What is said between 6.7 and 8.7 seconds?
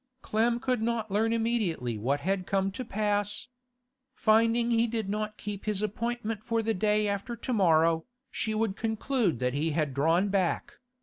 day after to morrow, she